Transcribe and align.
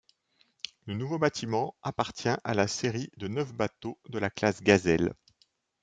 Le 0.87 0.95
nouveau 0.95 1.19
bâtiment 1.19 1.75
appartient 1.83 2.27
à 2.43 2.53
la 2.55 2.67
série 2.67 3.11
de 3.17 3.27
neuf 3.27 3.53
bateaux 3.53 3.99
de 4.09 4.17
la 4.17 4.31
classe 4.31 4.63
Gazelle. 4.63 5.13